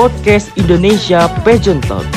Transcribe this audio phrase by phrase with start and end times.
[0.00, 2.08] podcast Indonesia Pageant Talk.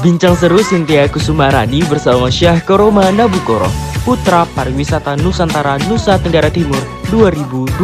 [0.00, 3.68] Bincang seru Cynthia Kusumarani bersama Syah Koroma Nabukoro,
[4.08, 6.80] Putra Pariwisata Nusantara Nusa Tenggara Timur
[7.12, 7.76] 2021.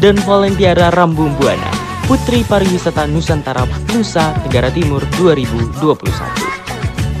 [0.00, 1.68] Dan Valentiara Rambung Buana,
[2.08, 5.76] Putri Pariwisata Nusantara Nusa Tenggara Timur 2021.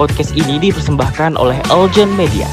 [0.00, 2.48] Podcast ini dipersembahkan oleh Elgen Media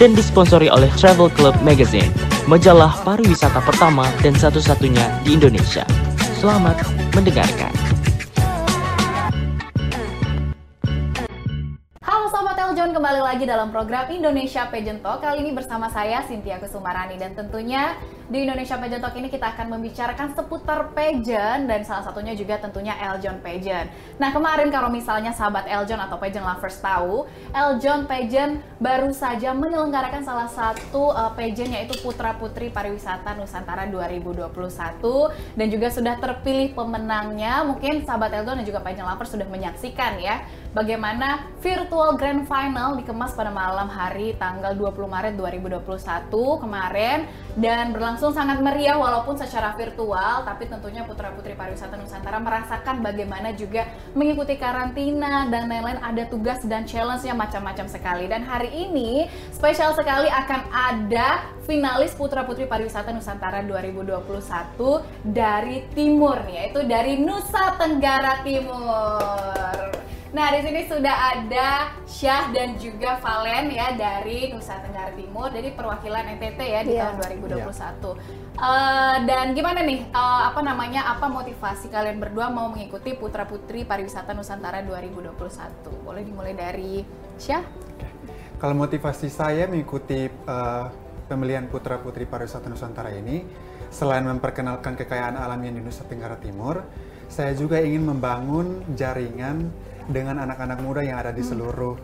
[0.00, 2.08] dan disponsori oleh Travel Club Magazine,
[2.48, 5.84] majalah pariwisata pertama dan satu-satunya di Indonesia.
[6.42, 6.74] Selamat
[7.14, 7.70] mendengarkan.
[12.02, 15.22] Halo Sobat Eljon, kembali lagi dalam program Indonesia Pageant Talk.
[15.22, 17.94] Kali ini bersama saya Cynthia Kusumarani dan tentunya
[18.32, 22.96] di Indonesia Pageant Talk ini kita akan membicarakan seputar pageant dan salah satunya juga tentunya
[22.96, 23.92] Eljon Pageant.
[24.16, 30.24] Nah kemarin kalau misalnya sahabat Eljon atau pageant lovers tahu, Eljon Pageant baru saja menyelenggarakan
[30.24, 34.48] salah satu uh, pageant yaitu Putra Putri Pariwisata Nusantara 2021
[35.52, 37.68] dan juga sudah terpilih pemenangnya.
[37.68, 40.40] Mungkin sahabat Eljon dan juga pageant lovers sudah menyaksikan ya
[40.72, 45.84] bagaimana virtual grand final dikemas pada malam hari tanggal 20 Maret 2021
[46.32, 47.28] kemarin
[47.60, 53.88] dan berlangsung sangat meriah walaupun secara virtual tapi tentunya putra-putri pariwisata Nusantara merasakan bagaimana juga
[54.14, 60.28] mengikuti karantina dan lain-lain ada tugas dan challenge-nya macam-macam sekali dan hari ini spesial sekali
[60.28, 64.20] akan ada finalis putra-putri pariwisata Nusantara 2021
[65.24, 70.01] dari timur yaitu dari Nusa Tenggara Timur.
[70.32, 75.76] Nah, di sini sudah ada Syah dan juga Valen ya dari Nusa Tenggara Timur, jadi
[75.76, 77.04] perwakilan NTT ya di Iya.
[77.04, 78.16] tahun 2021.
[78.56, 83.84] Eh, dan gimana nih, eh, apa namanya, apa motivasi kalian berdua mau mengikuti Putra Putri
[83.84, 86.00] Pariwisata Nusantara 2021?
[86.00, 87.04] Boleh dimulai dari
[87.36, 87.60] Syah?
[88.56, 90.84] Kalau motivasi saya mengikuti eh,
[91.28, 93.44] pemilihan Putra Putri Pariwisata Nusantara ini,
[93.92, 96.80] selain memperkenalkan kekayaan alam yang di Nusa Tenggara Timur,
[97.28, 99.68] saya juga ingin membangun jaringan
[100.08, 101.94] dengan anak-anak muda yang ada di seluruh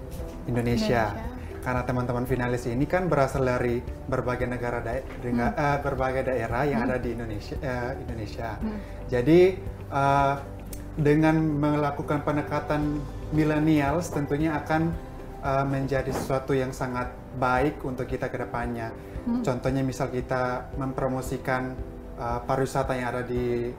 [0.47, 1.11] Indonesia.
[1.11, 1.37] Indonesia.
[1.59, 6.87] Karena teman-teman finalis ini kan berasal dari berbagai negara dae- dengan- eh, berbagai daerah yang
[6.87, 7.57] ada di Indonesia.
[7.61, 8.57] eh, Indonesia.
[9.11, 9.41] Jadi
[9.89, 10.35] eh,
[10.99, 12.99] dengan melakukan pendekatan
[13.31, 14.91] millennials tentunya akan
[15.47, 18.91] uh, menjadi sesuatu yang sangat baik untuk kita ke depannya.
[19.45, 21.77] Contohnya misal kita mempromosikan
[22.17, 23.71] uh, pariwisata yang ada di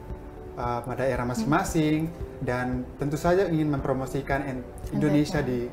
[0.59, 2.12] uh, daerah masing-masing
[2.44, 5.72] dan tentu saja ingin mempromosikan in- Indonesia di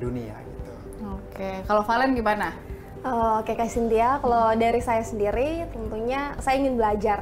[0.00, 0.72] dunia gitu.
[1.04, 2.56] Oke, kalau Valen gimana?
[3.04, 7.20] Eh, Oke Kak Cynthia, kalau dari saya sendiri tentunya saya ingin belajar.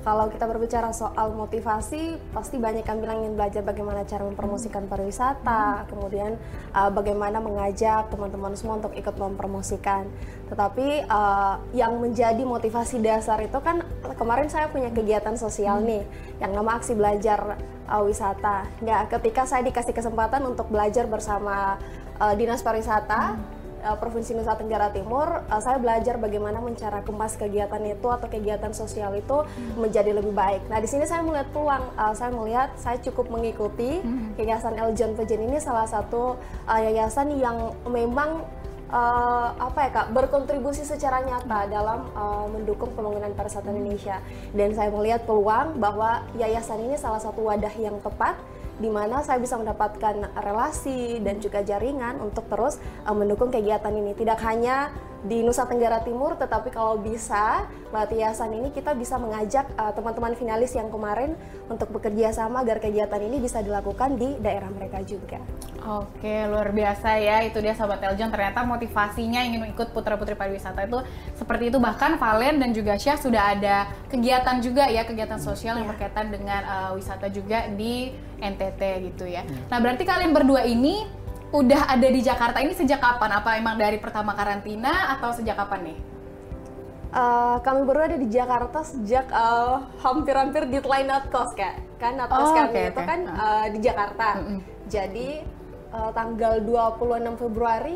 [0.00, 5.84] Kalau kita berbicara soal motivasi, pasti banyak yang bilang ingin belajar bagaimana cara mempromosikan pariwisata,
[5.92, 6.40] kemudian
[6.72, 10.08] uh, bagaimana mengajak teman-teman semua untuk ikut mempromosikan.
[10.48, 13.84] Tetapi uh, yang menjadi motivasi dasar itu kan
[14.20, 16.04] kemarin saya punya kegiatan sosial nih,
[16.44, 17.56] yang nama aksi belajar
[17.88, 18.68] uh, wisata.
[18.84, 21.80] Nah, ketika saya dikasih kesempatan untuk belajar bersama
[22.20, 23.40] uh, dinas pariwisata
[23.80, 28.76] uh, Provinsi Nusa Tenggara Timur, uh, saya belajar bagaimana mencara kemas kegiatan itu atau kegiatan
[28.76, 29.40] sosial itu
[29.80, 30.68] menjadi lebih baik.
[30.68, 34.04] Nah, di sini saya melihat peluang, uh, saya melihat saya cukup mengikuti
[34.36, 36.36] Yayasan Eljon Pejen ini salah satu
[36.68, 38.44] uh, yayasan yang memang
[38.90, 44.18] uh, apa ya kak berkontribusi secara nyata dalam uh, mendukung pembangunan pariwisata Indonesia.
[44.52, 48.36] Dan saya melihat peluang bahwa yayasan ini salah satu wadah yang tepat
[48.80, 54.12] di mana saya bisa mendapatkan relasi dan juga jaringan untuk terus uh, mendukung kegiatan ini.
[54.16, 54.90] Tidak hanya
[55.20, 60.32] di Nusa Tenggara Timur, tetapi kalau bisa lewat yayasan ini kita bisa mengajak uh, teman-teman
[60.32, 61.36] finalis yang kemarin
[61.68, 65.36] untuk bekerja sama agar kegiatan ini bisa dilakukan di daerah mereka juga.
[65.80, 67.40] Oke, luar biasa ya.
[67.40, 68.28] Itu dia Sobat Eljon.
[68.28, 71.00] Ternyata motivasinya ingin ikut putra-putri pariwisata itu
[71.32, 71.80] seperti itu.
[71.80, 75.92] Bahkan Valen dan juga Syah sudah ada kegiatan juga ya, kegiatan sosial yang Iya.
[75.96, 79.40] berkaitan dengan uh, wisata juga di NTT gitu ya.
[79.68, 81.08] Nah, berarti kalian berdua ini
[81.50, 83.40] udah ada di Jakarta ini sejak kapan?
[83.40, 85.98] Apa emang dari pertama karantina atau sejak kapan nih?
[87.10, 92.30] Uh, kami berdua ada di Jakarta sejak uh, hampir-hampir deadline not cost kak kan not
[92.30, 93.02] cost Oh, kami oke, itu oke.
[93.02, 94.38] kan uh, di Jakarta
[94.86, 95.42] jadi
[95.90, 97.94] uh, tanggal 26 Februari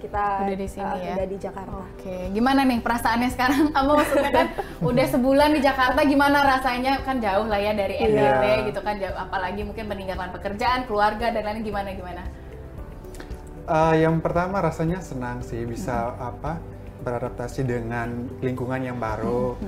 [0.00, 1.12] kita Udah di sini uh, ya?
[1.12, 3.68] udah di Jakarta Oke, gimana nih perasaannya sekarang?
[3.76, 4.46] Kamu maksudnya kan
[4.80, 7.04] udah sebulan di Jakarta, gimana rasanya?
[7.04, 8.16] Kan jauh lah ya dari NTT
[8.48, 8.64] Iya.
[8.72, 12.24] gitu kan, jauh- apalagi mungkin meninggalkan pekerjaan, keluarga dan lain gimana gimana?
[13.68, 16.56] Uh, yang pertama rasanya senang sih bisa apa
[17.04, 19.60] beradaptasi dengan lingkungan yang baru.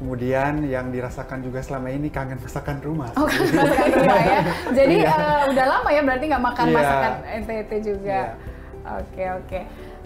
[0.00, 3.12] Kemudian yang dirasakan juga selama ini kangen masakan rumah.
[3.20, 4.40] Oh, kan masakan rumah ya.
[4.80, 5.12] Jadi Iya.
[5.12, 6.76] eh, udah lama ya berarti nggak makan Iya.
[6.80, 7.12] masakan
[7.44, 8.20] NTT juga.
[8.32, 8.96] Iya.
[8.96, 9.60] Oke oke.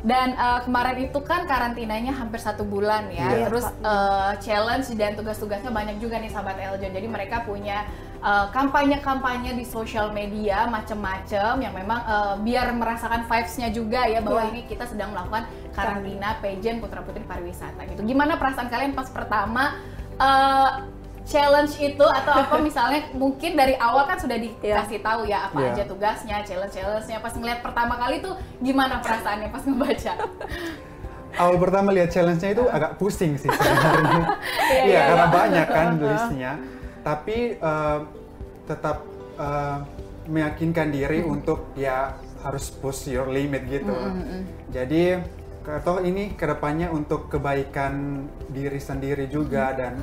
[0.05, 3.25] Dan uh, kemarin itu kan karantinanya hampir satu bulan ya.
[3.39, 3.47] Iya.
[3.49, 6.91] Terus uh, challenge dan tugas-tugasnya banyak juga nih sahabat Eljon.
[6.91, 7.87] Jadi mereka punya
[8.25, 14.49] uh, kampanye-kampanye di sosial media macem-macem yang memang uh, biar merasakan vibes-nya juga ya bahwa
[14.49, 14.51] Iya.
[14.51, 15.45] ini kita sedang melakukan
[15.77, 18.01] karantina pageant putra putri pariwisata gitu.
[18.03, 19.77] Gimana perasaan kalian pas pertama
[20.17, 20.89] uh,
[21.25, 25.71] challenge itu atau apa misalnya mungkin dari awal kan sudah dikasih tahu ya apa Iya.
[25.77, 27.21] aja tugasnya, challenge-challenge-nya.
[27.21, 30.13] Pas ngeliat pertama kali tuh gimana perasaannya pas ngebaca?
[31.35, 34.39] Awal pertama lihat challenge-nya itu agak pusing sih sebenarnya.
[34.87, 36.53] Iya, karena banyak kan listnya.
[37.05, 37.99] Tapi eh,
[38.65, 39.05] tetap
[39.37, 39.79] eh,
[40.25, 43.93] meyakinkan diri untuk ya harus push your limit gitu.
[44.73, 45.21] Jadi
[45.65, 50.01] ke- toh ini ke depannya untuk kebaikan diri sendiri juga dan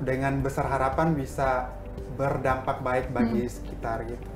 [0.00, 1.72] dengan besar harapan bisa
[2.14, 4.26] berdampak baik bagi sekitar gitu.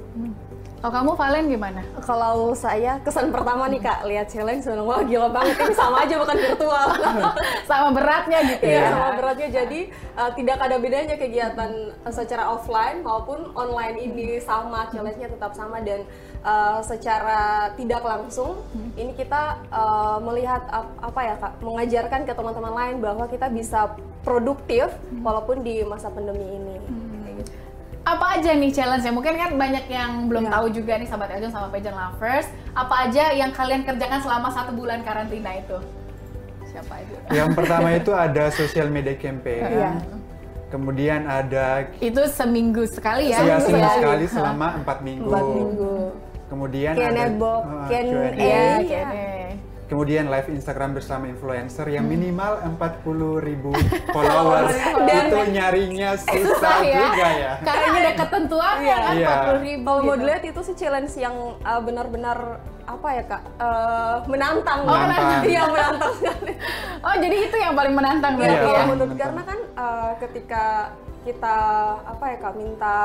[0.79, 1.81] Kalau kamu Valen gimana?
[2.05, 6.21] Kalau saya kesan pertama nih kak lihat challenge bilang wah gila banget ini sama aja
[6.21, 6.89] bukan virtual.
[7.71, 8.89] Sama beratnya gitu Iya ya.
[8.93, 9.81] sama beratnya jadi
[10.15, 11.73] uh, tidak ada bedanya kegiatan
[12.05, 16.05] uh, secara offline maupun online ini sama challenge-nya tetap sama dan
[16.45, 18.61] uh, secara tidak langsung
[18.95, 23.97] ini kita uh, melihat ap- apa ya kak mengajarkan ke teman-teman lain bahwa kita bisa
[24.21, 24.93] produktif
[25.25, 26.77] walaupun di masa pandemi ini.
[26.77, 27.04] Gitu.
[28.05, 29.13] Apa aja nih challenge-nya?
[29.17, 30.53] Mungkin kan banyak yang belum Iya.
[30.53, 32.47] tahu juga nih sahabat Eljon sama Pageant Lovers.
[32.77, 35.81] Apa aja yang kalian kerjakan selama satu bulan karantina itu?
[36.69, 37.17] Siapa aja?
[37.33, 39.63] Yang pertama itu ada social media campaign.
[39.65, 39.91] Iya.
[40.69, 43.41] Kemudian ada Itu seminggu sekali ya?
[43.41, 44.01] Iya, seminggu Sekali.
[44.03, 45.31] sekali selama empat minggu.
[45.31, 45.95] Empat minggu.
[46.45, 48.61] Kemudian Q&A ada box, uh, Q&A.
[48.85, 49.34] Q&A.
[49.95, 50.21] Iya, Iya.
[50.21, 53.07] Kemudian live Instagram bersama influencer yang minimal 40
[53.41, 53.71] ribu
[54.15, 54.75] followers.
[55.01, 56.99] Dan- itu nyarinya susah Susah ya.
[57.01, 57.53] juga ya.
[57.61, 59.29] Karena ada ketentuannya kan Iya.
[59.55, 60.21] 40 ribu Kalau mau gitu.
[60.21, 62.39] dilihat itu sih challenge yang uh, benar-benar
[62.85, 64.83] apa ya kak Uh, menantang.
[64.83, 65.43] Oh, Menantang.
[65.47, 66.53] Iya menantang sekali.
[67.07, 68.67] Oh jadi itu yang paling menantang Iya, berarti Iya.
[68.67, 68.75] ya?
[68.75, 69.21] kalau menurut menantang.
[69.23, 70.65] karena kan uh, ketika
[71.23, 71.57] kita
[72.05, 72.99] apa ya kak minta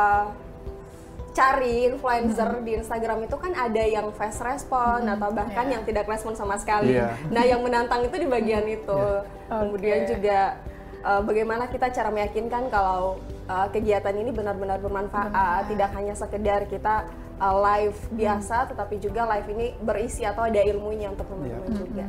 [1.40, 5.80] cari influencer di Instagram itu kan ada yang fast respon atau bahkan Iya.
[5.80, 7.00] yang tidak respon sama sekali.
[7.00, 7.16] Iya.
[7.32, 9.02] Nah yang menantang itu di bagian itu.
[9.48, 10.10] Kemudian Oke.
[10.20, 10.60] juga
[11.08, 17.08] uh, bagaimana kita cara meyakinkan kalau uh, kegiatan ini benar-benar bermanfaat, tidak hanya sekedar kita
[17.40, 22.08] uh, live biasa, tetapi juga live ini berisi atau ada ilmunya untuk teman-teman juga.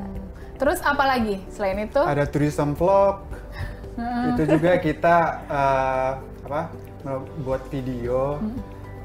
[0.58, 2.02] Terus apa lagi selain itu?
[2.02, 3.24] Ada tourism vlog.
[4.34, 5.16] Itu juga kita
[5.48, 6.12] uh,
[6.50, 6.62] apa?
[7.40, 8.36] buat video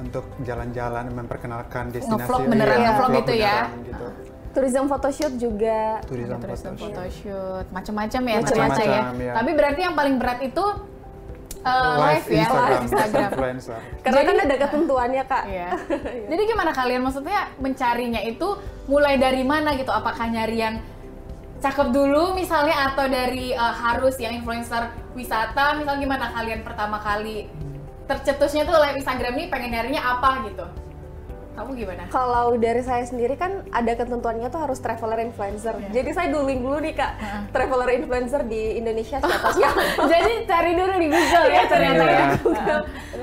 [0.05, 3.57] untuk jalan-jalan memperkenalkan destinasi Nge-vlog beneran, Iya, nge-vlog gitu ya?
[3.65, 4.05] beneran gitu.
[4.55, 7.65] Tourism photoshoot juga Tourism Tourism photoshoot.
[7.75, 9.01] macam-macam ya Macam-macam, ternyata ya.
[9.19, 9.33] ya.
[9.35, 10.63] Tapi berarti yang paling berat itu
[11.65, 13.29] uh, live, ya, Instagram, live Instagram.
[13.35, 13.79] influencer.
[14.05, 15.43] karena kan ada ketentuannya kak.
[15.55, 15.69] Iya.
[16.31, 18.47] Jadi gimana kalian maksudnya mencarinya itu
[18.87, 19.91] mulai dari mana gitu?
[19.91, 20.75] Apakah nyari yang
[21.59, 24.87] cakep dulu misalnya atau dari uh, harus yang influencer
[25.17, 27.49] wisata misal gimana kalian pertama kali
[28.05, 30.65] tercetusnya tuh live Instagram ini pengen nyarinya apa gitu?
[31.55, 32.03] Kamu gimana?
[32.11, 35.71] Kalau dari saya sendiri kan ada ketentuannya tuh harus traveler influencer.
[35.87, 37.15] Jadi saya googling dulu nih kak,
[37.55, 39.79] traveler influencer di Indonesia siapa siapa.
[40.11, 42.19] Jadi cari dulu di Google ya ternyata Iya.
[42.19, 42.77] ya.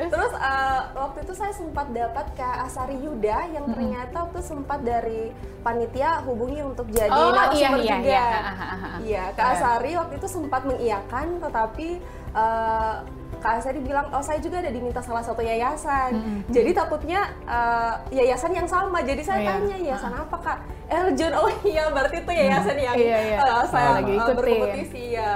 [0.08, 5.28] Terus uh, waktu itu saya sempat dapat Kak Asari Yuda yang ternyata waktu sempat dari
[5.60, 8.08] panitia hubungi untuk jadi Oh, narasumber iya, iya, juga.
[8.08, 8.24] iya.
[8.24, 8.88] Ha.
[9.04, 9.54] Iya, Kak Iya.
[9.60, 11.88] Asari waktu itu sempat mengiyakan, tetapi
[12.32, 12.96] uh,
[13.42, 16.14] Kak Asari bilang, oh saya juga ada diminta salah satu yayasan.
[16.46, 19.02] Jadi takutnya uh, yayasan yang sama.
[19.02, 19.50] Jadi saya Iya.
[19.50, 20.58] tanya yayasan apa Kak?
[20.86, 23.38] Eljon, oh iya berarti itu yayasan yang Iya, iya.
[23.42, 24.36] uh, saya Lagi uh, ikutin.
[24.38, 25.30] berkompetisi ya.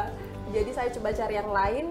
[0.46, 1.86] Jadi saya coba cari yang lain,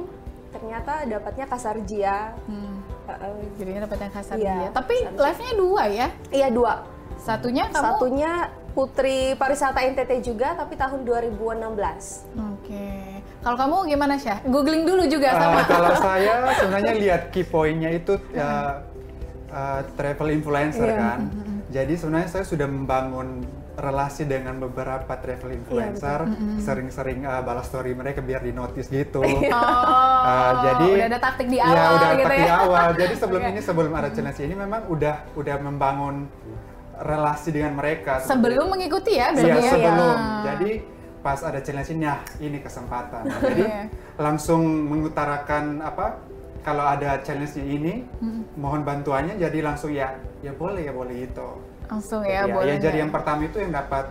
[0.50, 2.18] ternyata dapatnya Kasarjia.
[2.48, 2.80] Hmm.
[3.06, 4.74] Uh, Jadinya dapat yang kasar Iya.
[4.74, 6.08] Tapi live-nya dua ya.
[6.32, 6.74] Iya dua.
[7.22, 8.32] Satunya kamu Satunya
[8.72, 12.28] Putri Pariwisata NTT juga, tapi tahun 2016.
[12.34, 13.15] Oke.
[13.46, 14.42] Kalau kamu gimana Syah?
[14.44, 15.62] Googling dulu juga Uh, sama.
[15.64, 18.82] kalau saya sebenarnya lihat key point-nya itu uh,
[19.48, 20.98] uh, travel influencer Iya.
[20.98, 21.20] kan.
[21.70, 26.24] Jadi sebenarnya saya sudah membangun relasi dengan beberapa travel influencer,
[26.58, 29.20] sering-sering uh, balas story mereka biar di notice gitu.
[29.20, 29.42] Oh,
[30.26, 32.42] Uh, jadi udah ada taktik di ya, awal udah gitu taktik ya.
[32.42, 32.88] di awal.
[32.96, 33.52] Jadi sebelum Oke.
[33.52, 36.16] ini sebelum ada challenge ini memang udah udah membangun
[36.98, 38.26] relasi dengan mereka.
[38.26, 39.70] Sebelum mengikuti ya berarti Iya ya.
[39.70, 40.18] sebelum.
[40.18, 40.42] Ya.
[40.50, 40.72] Jadi
[41.26, 43.26] pas ada challenge ini, ya ini kesempatan.
[43.42, 43.82] Jadi Iya.
[44.16, 46.22] langsung mengutarakan apa?
[46.62, 48.06] Kalau ada challenge ini,
[48.54, 49.34] mohon bantuannya.
[49.36, 51.50] Jadi langsung ya, ya boleh ya boleh itu.
[51.86, 52.66] langsung ya, boleh.
[52.66, 54.10] ya jadi yang pertama itu yang dapat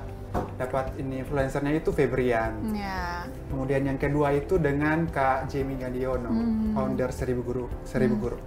[0.55, 2.55] dapat ini influencernya itu Febrian.
[2.71, 3.27] Ya.
[3.51, 6.31] Kemudian yang kedua itu dengan Kak Jamie Gandiono,
[6.71, 8.39] founder Seribu Guru, Seribu Guru.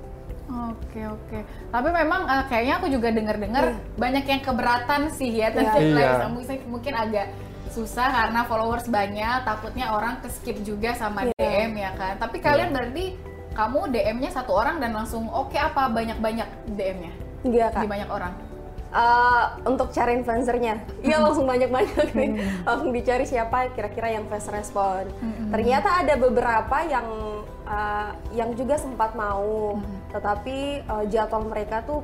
[0.72, 1.40] Oke oke.
[1.44, 3.66] Tapi memang eh, kayaknya aku juga dengar-dengar
[4.00, 5.92] banyak yang keberatan sih ya tentang Iya.
[5.92, 6.32] live Instagram.
[6.32, 7.28] mungkin, mungkin agak
[7.78, 11.34] susah karena followers banyak, takutnya orang ke skip juga sama Iya.
[11.38, 12.14] DM ya kan.
[12.18, 13.14] Tapi kalian berarti
[13.54, 17.82] kamu DM-nya satu orang dan langsung oke apa banyak-banyak DM-nya Enggak kak.
[17.82, 18.34] di banyak orang?
[18.88, 22.30] Eh, untuk cari influencernya, iya langsung banyak-banyak nih,
[22.64, 25.12] langsung dicari siapa kira-kira yang fast respon.
[25.52, 27.04] Ternyata ada beberapa yang
[27.68, 29.76] eh, yang juga sempat mau,
[30.10, 32.00] tetapi eh, jadwal mereka tuh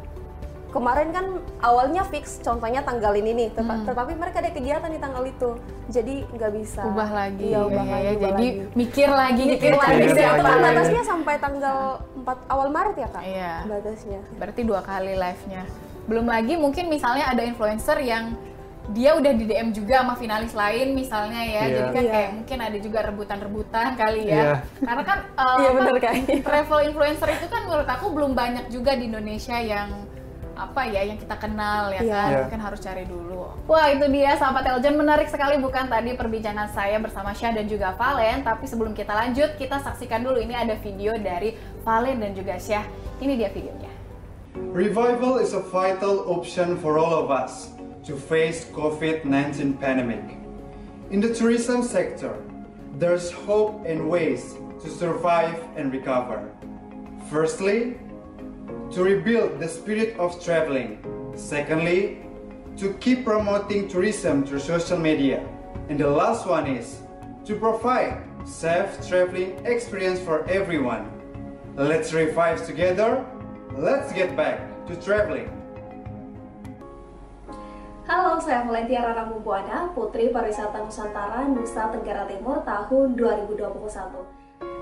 [0.73, 1.25] kemarin kan
[1.61, 5.53] awalnya fix, contohnya tanggal ini nih, teta- tetapi mereka ada kegiatan di tanggal itu,
[5.87, 6.81] jadi nggak bisa.
[6.83, 7.45] Ubah lagi.
[7.47, 8.03] Iya, ubah ya, lagi.
[8.03, 8.11] ya.
[8.11, 8.73] ubah Jadi lagi.
[8.73, 10.07] mikir lagi, mikir lagi.
[10.17, 11.77] Kan batasnya sampai tanggal
[12.17, 13.23] 4 awal Maret ya kak?
[13.23, 13.53] Iya.
[13.63, 14.19] Batasnya.
[14.35, 15.63] Berarti dua kali live-nya.
[16.03, 18.33] Belum lagi mungkin misalnya ada influencer yang
[18.91, 21.63] dia udah di DM juga sama finalis lain misalnya ya.
[21.63, 21.71] Iya.
[21.71, 22.11] Jadi kan Iya.
[22.11, 24.59] kayak mungkin ada juga rebutan-rebutan kali ya.
[24.75, 26.13] Karena kan uh, Iya, apa, bener, Kak.
[26.43, 29.87] travel influencer itu kan menurut aku belum banyak juga di Indonesia yang
[30.53, 32.13] apa ya yang kita kenal ya Iya.
[32.13, 32.39] kan Iya.
[32.45, 37.01] mungkin harus cari dulu wah itu dia sahabat Eljan menarik sekali bukan tadi perbincangan saya
[37.01, 41.17] bersama Syah dan juga Valen tapi sebelum kita lanjut kita saksikan dulu ini ada video
[41.17, 42.85] dari Valen dan juga Syah
[43.17, 43.89] ini dia videonya
[44.73, 47.73] Revival is a vital option for all of us
[48.05, 50.37] to face COVID-19 pandemic.
[51.09, 52.37] In the tourism sector,
[53.01, 54.53] there's hope and ways
[54.85, 56.53] to survive and recover.
[57.33, 57.97] Firstly,
[58.93, 61.01] to rebuild the spirit of traveling.
[61.33, 62.21] Secondly,
[62.77, 65.41] to keep promoting tourism through social media.
[65.89, 67.01] And the last one is
[67.45, 71.09] to provide safe traveling experience for everyone.
[71.75, 73.25] Let's revive together.
[73.73, 75.49] Let's get back to traveling.
[78.05, 83.73] Halo, saya Valentia Rara Mumpuana, Putri Pariwisata Nusantara Nusa Tenggara Timur tahun 2021.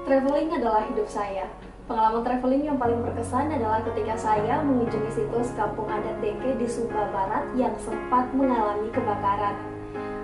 [0.03, 1.47] Traveling adalah hidup saya.
[1.91, 7.11] Pengalaman traveling yang paling berkesan adalah ketika saya mengunjungi situs Kampung Adat Deke di Sumba
[7.11, 9.59] Barat yang sempat mengalami kebakaran.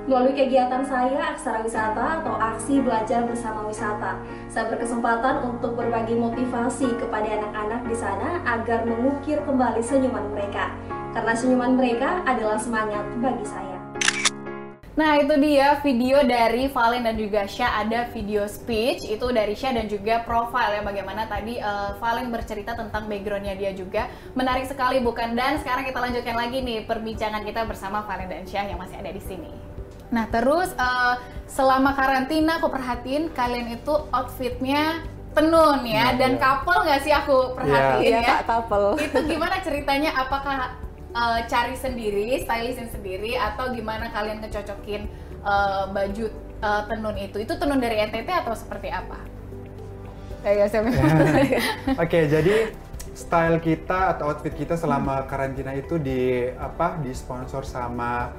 [0.07, 4.15] Melalui kegiatan saya, Aksara Wisata atau Aksi Belajar Bersama Wisata,
[4.47, 10.71] saya berkesempatan untuk berbagi motivasi kepada anak-anak di sana agar mengukir kembali senyuman mereka.
[11.11, 13.66] Karena senyuman mereka adalah semangat bagi saya.
[14.97, 19.77] Nah itu dia video dari Valen dan juga Syah ada video speech itu dari Syah
[19.77, 24.97] dan juga profile ya bagaimana tadi eh, Valen bercerita tentang backgroundnya dia juga menarik sekali
[24.97, 28.97] bukan dan sekarang kita lanjutkan lagi nih perbincangan kita bersama Valen dan Syah yang masih
[28.97, 29.53] ada di sini.
[30.09, 35.05] Nah terus eh, selama karantina aku perhatiin kalian itu outfitnya
[35.37, 36.41] tenun ya Iya, dan iya.
[36.41, 38.29] couple nggak sih aku perhatiin Iya ya?
[38.33, 38.97] kak, couple.
[38.97, 40.73] itu gimana ceritanya apakah
[41.17, 45.09] uh, cari sendiri stylistin sendiri atau gimana kalian ngecocokin
[45.41, 46.29] uh, baju
[46.61, 47.37] uh, tenun itu.
[47.41, 49.17] Itu tenun dari NTT atau seperti apa?
[50.93, 51.61] Yang mau tanya?
[52.05, 52.55] Oke, jadi
[53.17, 57.01] style kita atau outfit kita selama karantina itu di apa?
[57.01, 58.31] Disponsor sama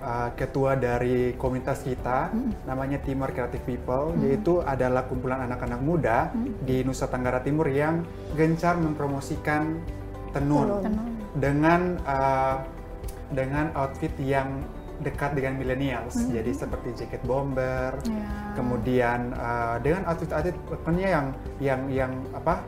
[0.00, 2.32] uh, ketua dari komunitas kita,
[2.64, 6.32] namanya Timur Creative People, yaitu adalah kumpulan anak-anak muda
[6.64, 8.02] di Nusa Tenggara Timur yang
[8.34, 9.78] gencar mempromosikan
[10.32, 11.11] tenun, Tenun.
[11.36, 12.60] Dengan uh,
[13.32, 14.60] dengan outfit yang
[15.02, 18.54] dekat dengan millennials, jadi seperti jaket bomber, Ya.
[18.54, 20.54] kemudian uh, dengan outfit-outfit
[20.94, 22.62] yang yang yang apa?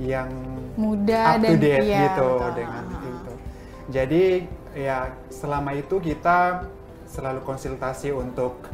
[0.00, 0.30] Yang
[0.76, 2.52] muda up dan to date iya, gitu betul.
[2.56, 3.32] dengan itu.
[3.92, 4.24] Jadi
[4.76, 4.98] ya
[5.32, 6.68] selama itu kita
[7.08, 8.68] selalu konsultasi untuk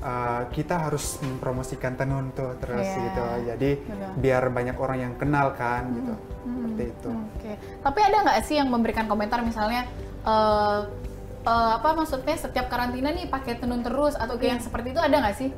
[0.00, 4.10] uh, kita harus mempromosikan tenun tuh terus Iya, gitu jadi betul.
[4.18, 8.68] biar banyak orang yang kenal kan gitu seperti itu Oke, tapi ada nggak sih yang
[8.68, 9.84] memberikan komentar misalnya
[10.20, 10.80] eh,
[11.42, 15.16] eh, apa maksudnya setiap karantina nih pakai tenun terus atau kayak yang seperti itu ada
[15.16, 15.50] nggak sih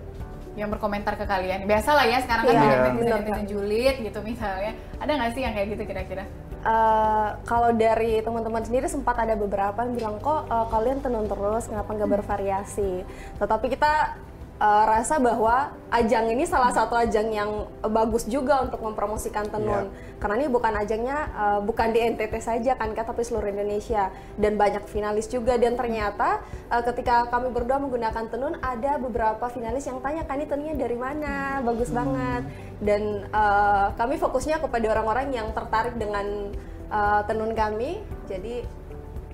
[0.53, 1.65] yang berkomentar ke kalian?
[1.65, 2.85] Biasa lah ya sekarang kan Iya, banyak Iya.
[2.85, 4.73] netizen benar, netizen julid gitu misalnya.
[5.01, 6.25] Ada nggak sih yang kayak gitu kira-kira?
[6.63, 11.67] Eh, kalau dari teman-teman sendiri sempat ada beberapa yang bilang kok eh, kalian tenun terus
[11.67, 13.03] kenapa nggak bervariasi
[13.35, 14.15] tetapi kita
[14.59, 17.51] eh, rasa bahwa ajang ini salah satu ajang yang
[17.85, 19.93] bagus juga untuk mempromosikan tenun.
[20.17, 24.09] Karena ini bukan ajangnya eh, bukan di NTT saja kan Kak, tapi seluruh Indonesia.
[24.35, 25.57] Dan banyak finalis juga.
[25.57, 30.47] Dan ternyata eh, ketika kami berdua menggunakan tenun ada beberapa finalis yang tanya kan ini
[30.49, 31.61] tenunnya dari mana?
[31.61, 32.43] Bagus banget.
[32.83, 36.55] Dan eh, kami fokusnya kepada orang-orang yang tertarik dengan
[36.89, 38.03] eh, tenun kami.
[38.31, 38.85] Jadi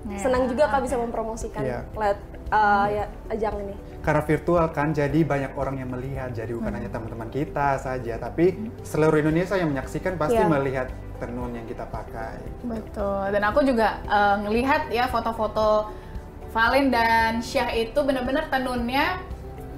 [0.07, 1.83] Ya, senang juga kak bisa mempromosikan Iya.
[1.91, 2.17] lewat
[2.55, 3.75] eh, ya, ajang ini
[4.09, 8.57] karena virtual kan jadi banyak orang yang melihat jadi bukan hanya teman-teman kita saja tapi
[8.81, 10.49] seluruh Indonesia yang menyaksikan pasti Iya.
[10.49, 13.29] melihat tenun yang kita pakai Betul.
[13.29, 15.93] Dan aku juga eh, ngelihat ya foto-foto
[16.49, 19.21] Valen dan Syah itu benar-benar tenunnya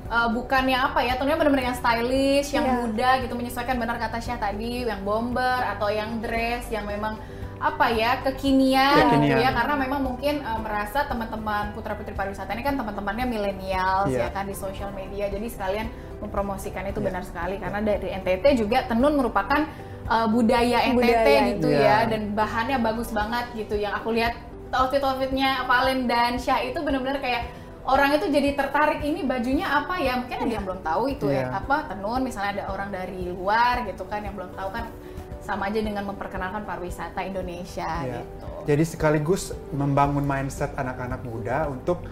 [0.08, 2.76] eh, bukan yang apa ya, tenunnya benar-benar yang stylish, yang Iya.
[2.78, 7.20] muda gitu menyesuaikan benar kata Syah tadi, yang bomber atau yang dress yang memang
[7.62, 9.38] apa ya kekinian, gitu Kekinian.
[9.38, 14.26] ya karena memang mungkin uh, merasa teman-teman putra putri pariwisata ini kan teman-temannya milenial ya
[14.26, 14.28] Iya.
[14.34, 15.86] kan di sosial media jadi sekalian
[16.18, 17.06] mempromosikan itu Iya.
[17.06, 19.62] benar sekali karena dari NTT juga tenun merupakan
[20.06, 21.50] uh, budaya NTT Budaya.
[21.54, 21.86] gitu Iya.
[21.86, 24.34] ya dan bahannya bagus banget gitu yang aku lihat
[24.72, 27.46] outfit-outfitnya Valen dan Syah itu benar-benar kayak
[27.84, 31.46] orang itu jadi tertarik ini bajunya apa ya mungkin ada yang belum tahu itu ya
[31.46, 31.62] Iya.
[31.62, 34.86] apa tenun misalnya ada orang dari luar gitu kan yang belum tahu kan
[35.42, 38.22] sama aja dengan memperkenalkan pariwisata Indonesia Ya.
[38.22, 38.48] gitu.
[38.70, 42.06] Jadi sekaligus membangun mindset anak-anak muda untuk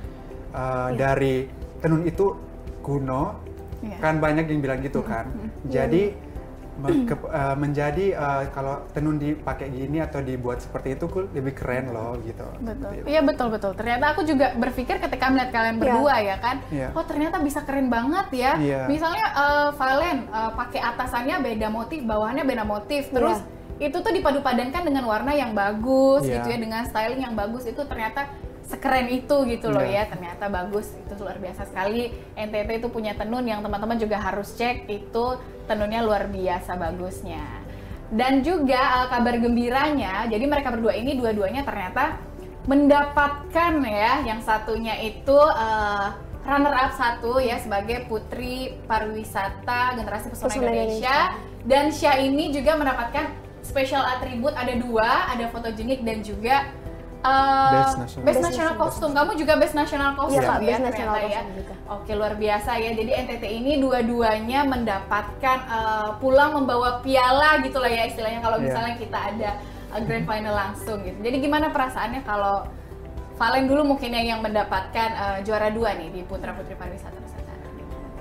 [0.51, 1.45] uh, dari
[1.79, 2.33] tenun itu
[2.81, 3.37] kuno,
[3.79, 3.97] Iya.
[4.01, 5.29] kan banyak yang bilang gitu kan.
[5.75, 6.28] Jadi me-
[6.81, 12.15] ke- uh, menjadi uh, kalau tenun dipakai gini atau dibuat seperti itu lebih keren loh
[12.21, 12.47] gitu.
[12.59, 12.89] Betul.
[12.95, 13.05] Gitu.
[13.05, 13.71] Iya betul betul.
[13.73, 15.81] Ternyata aku juga berpikir ketika melihat kalian Iya.
[15.81, 16.87] berdua ya kan, Iya.
[16.91, 18.51] oh ternyata bisa keren banget ya.
[18.55, 18.81] Iya.
[18.85, 23.39] Misalnya eh, Valen eh, pakai atasannya beda motif, bawahannya beda motif, terus
[23.77, 26.39] itu tuh dipadu-padankan dengan warna yang bagus Iya.
[26.39, 28.27] gitu ya, dengan styling yang bagus itu ternyata
[28.69, 30.03] sekeren itu gitu loh Iya.
[30.05, 30.13] ya.
[30.13, 32.11] Ternyata bagus itu luar biasa sekali.
[32.35, 35.25] NTT itu punya tenun yang teman-teman juga harus cek itu
[35.69, 37.45] tenunnya luar biasa bagusnya.
[38.09, 42.17] Dan juga eh, kabar gembiranya, jadi mereka berdua ini dua-duanya ternyata
[42.65, 46.07] mendapatkan ya yang satunya itu eh,
[46.49, 51.17] runner up satu ya sebagai putri pariwisata generasi pesona Pesona Indonesia.
[51.69, 53.29] dan Syah ini juga mendapatkan
[53.61, 56.73] special atribut ada dua ada fotogenik dan juga
[57.19, 58.23] eh, Best national.
[58.23, 61.73] best national costume kamu juga best national costume Kak, ya best national ya costume juga.
[61.89, 62.91] Oke luar biasa ya.
[62.93, 68.65] Jadi NTT ini dua-duanya mendapatkan eh, pulang membawa piala gitu lah ya istilahnya kalau Iya.
[68.65, 69.49] misalnya kita ada
[69.89, 71.19] eh, grand final langsung gitu.
[71.19, 72.63] Jadi gimana perasaannya kalau
[73.35, 77.63] Valen dulu mungkin yang yang mendapatkan eh, juara dua nih di Putra Putri Pariwisata Nusantara.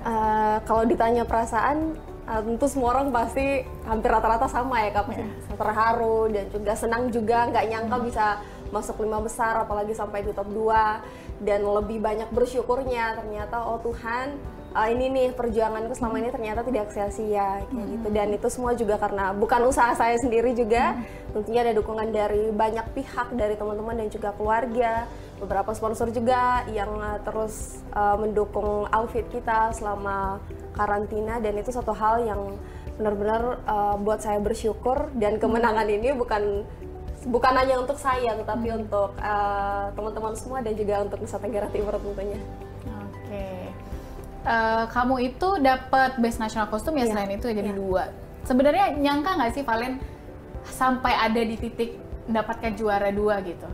[0.01, 1.91] Eh, kalau ditanya perasaan,
[2.23, 7.03] eh, tentu semua orang pasti hampir rata-rata sama ya kak, pasti terharu dan juga senang
[7.09, 8.25] juga, nggak nyangka bisa
[8.69, 13.17] masuk lima besar, apalagi sampai di top 2 dan lebih banyak bersyukurnya.
[13.19, 14.35] Ternyata oh Tuhan
[14.75, 18.07] eh, ini nih perjuanganku selama ini ternyata tidak sia-sia kayak gitu.
[18.11, 20.99] Dan itu semua juga karena bukan usaha saya sendiri juga.
[21.33, 25.07] Tentunya ada dukungan dari banyak pihak dari teman-teman dan juga keluarga.
[25.39, 30.43] Beberapa sponsor juga yang uh, terus uh, mendukung outfit kita selama
[30.75, 31.39] karantina.
[31.39, 32.59] Dan itu satu hal yang
[32.99, 35.07] benar-benar uh, buat saya bersyukur.
[35.15, 36.67] Dan kemenangan ini bukan
[37.27, 41.99] bukan hanya untuk saya tetapi untuk uh, teman-teman semua dan juga untuk Nusa Tenggara Timur
[41.99, 42.39] tentunya.
[42.87, 43.47] Oke.
[44.39, 47.11] Eh, kamu itu dapat best national costume ya Iya.
[47.11, 47.77] selain itu jadi Iya.
[47.77, 48.03] dua.
[48.47, 49.99] Sebenarnya nyangka nggak sih Valen
[50.63, 53.67] sampai ada di titik mendapatkan juara dua gitu?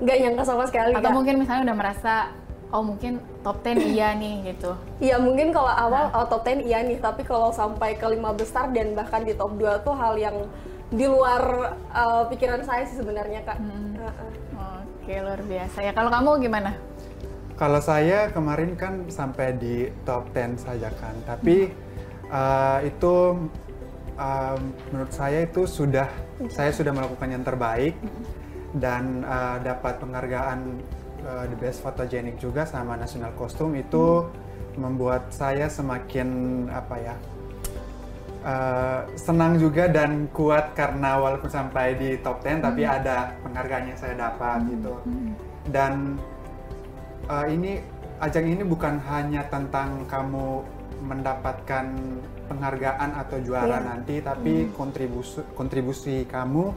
[0.00, 1.16] Nggak nyangka sama sekali Atau Kak.
[1.18, 2.14] mungkin misalnya udah merasa
[2.70, 4.70] oh mungkin top 10 iya nih gitu.
[5.02, 8.70] Iya mungkin kalau awal oh, top 10 iya nih, tapi kalau sampai ke lima besar
[8.70, 10.46] dan bahkan di top 2 tuh hal yang
[10.90, 13.58] di luar uh, pikiran saya sih sebenarnya kak.
[13.62, 14.30] Heeh.
[15.00, 15.78] Oke, luar biasa.
[15.82, 16.70] Ya kalau kamu gimana?
[17.58, 21.72] Kalau saya kemarin kan sampai di top 10 saja kan, tapi
[22.30, 23.48] uh, itu
[24.16, 24.60] um,
[24.92, 26.08] menurut saya itu sudah
[26.52, 27.96] saya sudah melakukan yang terbaik
[28.76, 30.78] dan uh, dapat penghargaan
[31.26, 34.24] uh, the best photogenic juga sama national costume itu
[34.78, 36.28] membuat saya semakin
[36.70, 37.16] apa ya
[38.44, 43.98] uh, senang juga dan kuat karena walaupun sampai di top 10 tapi ada penghargaan yang
[43.98, 44.94] saya dapat gitu
[45.68, 46.16] dan
[47.28, 47.80] uh, ini
[48.20, 50.60] ajang ini bukan hanya tentang kamu
[51.00, 51.86] mendapatkan
[52.52, 53.88] penghargaan atau juara Iya.
[53.88, 56.76] nanti tapi kontribusi kontribusi kamu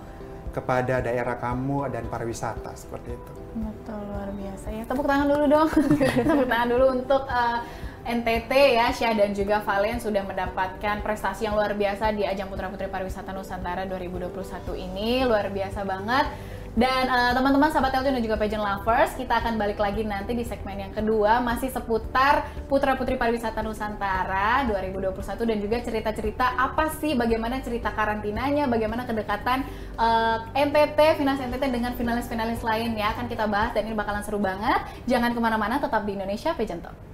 [0.53, 3.31] kepada daerah kamu dan pariwisata seperti itu.
[3.57, 4.67] Betul, luar biasa.
[4.69, 5.69] Ya, tepuk tangan dulu dong.
[6.29, 7.57] tepuk tangan dulu untuk eh,
[8.03, 12.67] NTT ya, Syah dan juga Valen sudah mendapatkan prestasi yang luar biasa di ajang Putra
[12.67, 15.23] Putri Pariwisata Nusantara 2021 ini.
[15.23, 16.27] Luar biasa banget.
[16.73, 20.41] Dan eh, teman-teman sahabat Teltun dan juga pageant lovers, kita akan balik lagi nanti di
[20.41, 25.13] segmen yang kedua masih seputar Putra Putri Pariwisata Nusantara 2021
[25.53, 29.69] dan juga cerita-cerita apa sih bagaimana cerita karantinanya, bagaimana kedekatan
[30.01, 34.41] eh, NTT, Finans NTT dengan finalis-finalis lain ya akan kita bahas dan ini bakalan seru
[34.41, 34.81] banget.
[35.05, 37.12] Jangan ke mana-mana, tetap di Indonesia Pageant Talk.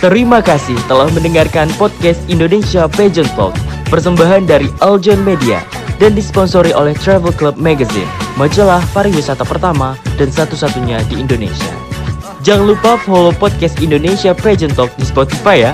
[0.00, 3.52] Terima kasih telah mendengarkan podcast Indonesia Pageant Talk
[3.92, 5.60] Persembahan dari Aljon Media
[6.00, 8.08] Dan disponsori oleh Travel Club Magazine
[8.40, 11.68] Majalah pariwisata pertama dan satu-satunya di Indonesia.
[12.40, 15.72] Jangan lupa follow podcast Indonesia Pageant Talk di Spotify ya.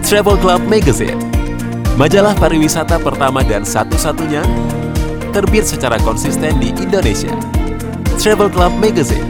[0.00, 1.20] Travel Club Magazine,
[2.00, 4.42] majalah pariwisata pertama dan satu-satunya
[5.30, 7.30] terbit secara konsisten di Indonesia.
[8.20, 9.24] Travel Club Magazine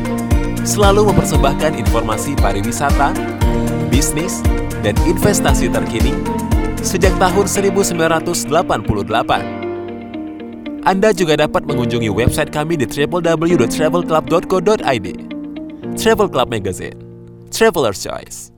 [0.67, 3.15] selalu mempersembahkan informasi pariwisata,
[3.89, 4.43] bisnis,
[4.81, 6.13] dan investasi terkini
[6.81, 9.61] sejak tahun 1988.
[10.81, 15.07] Anda juga dapat mengunjungi website kami di www.travelclub.co.id.
[16.01, 16.97] Travel Club Magazine,
[17.53, 18.49] Traveler's Choice.